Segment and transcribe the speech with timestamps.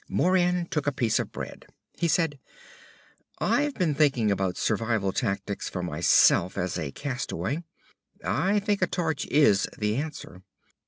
[0.09, 1.67] Moran took a piece of bread.
[1.95, 2.39] He said;
[3.37, 7.63] "I've been thinking about survival tactics for myself as a castaway.
[8.25, 10.41] I think a torch is the answer.